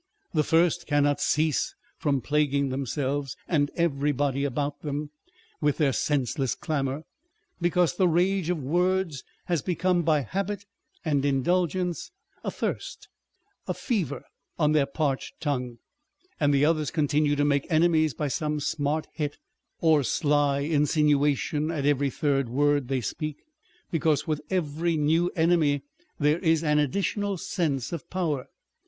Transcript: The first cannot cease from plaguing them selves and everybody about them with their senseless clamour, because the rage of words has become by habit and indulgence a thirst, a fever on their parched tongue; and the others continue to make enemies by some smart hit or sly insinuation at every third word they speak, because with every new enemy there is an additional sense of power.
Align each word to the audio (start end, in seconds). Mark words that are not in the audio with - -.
The 0.33 0.43
first 0.43 0.87
cannot 0.87 1.21
cease 1.21 1.75
from 1.99 2.21
plaguing 2.21 2.69
them 2.69 2.87
selves 2.87 3.37
and 3.47 3.69
everybody 3.75 4.45
about 4.45 4.81
them 4.81 5.11
with 5.61 5.77
their 5.77 5.93
senseless 5.93 6.55
clamour, 6.55 7.03
because 7.61 7.93
the 7.95 8.07
rage 8.07 8.49
of 8.49 8.57
words 8.63 9.23
has 9.45 9.61
become 9.61 10.01
by 10.01 10.21
habit 10.21 10.65
and 11.05 11.23
indulgence 11.23 12.09
a 12.43 12.49
thirst, 12.49 13.09
a 13.67 13.75
fever 13.75 14.23
on 14.57 14.71
their 14.71 14.87
parched 14.87 15.39
tongue; 15.39 15.77
and 16.39 16.51
the 16.51 16.65
others 16.65 16.89
continue 16.89 17.35
to 17.35 17.45
make 17.45 17.71
enemies 17.71 18.15
by 18.15 18.27
some 18.27 18.59
smart 18.59 19.05
hit 19.13 19.37
or 19.81 20.01
sly 20.01 20.61
insinuation 20.61 21.69
at 21.69 21.85
every 21.85 22.09
third 22.09 22.49
word 22.49 22.87
they 22.87 23.01
speak, 23.01 23.37
because 23.91 24.25
with 24.25 24.41
every 24.49 24.97
new 24.97 25.29
enemy 25.35 25.83
there 26.19 26.39
is 26.39 26.63
an 26.63 26.79
additional 26.79 27.37
sense 27.37 27.91
of 27.91 28.09
power. 28.09 28.47